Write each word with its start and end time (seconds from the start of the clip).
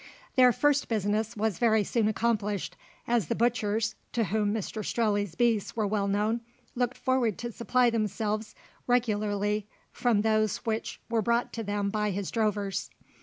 Their 0.35 0.51
first 0.51 0.87
business 0.87 1.37
was 1.37 1.59
very 1.59 1.83
soon 1.83 2.07
accomplished, 2.07 2.75
as 3.07 3.27
the 3.27 3.35
butchers, 3.35 3.93
to 4.13 4.23
whom 4.23 4.51
Mr 4.51 4.83
Strelley's 4.83 5.35
beasts 5.35 5.75
were 5.75 5.85
well 5.85 6.07
known, 6.07 6.41
looked 6.73 6.97
forward 6.97 7.37
to 7.37 7.51
supply 7.51 7.91
themselves 7.91 8.55
regularly 8.87 9.67
from 9.91 10.21
those 10.21 10.57
which 10.65 10.99
were 11.07 11.21
brought 11.21 11.53
to 11.53 11.63
them 11.63 11.91
by 11.91 12.09
his 12.09 12.31
drovers. 12.31 12.89